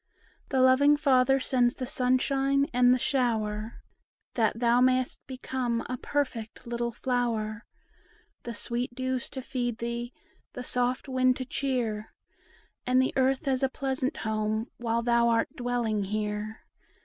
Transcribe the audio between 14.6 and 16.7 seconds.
while thou art dwelling here.